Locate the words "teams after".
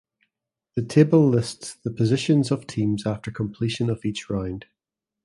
2.65-3.29